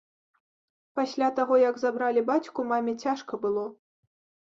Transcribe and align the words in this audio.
Пасля 1.01 1.27
таго, 1.41 1.59
як 1.69 1.79
забралі 1.83 2.25
бацьку, 2.33 2.69
маме 2.75 2.99
цяжка 3.03 3.33
было. 3.49 3.71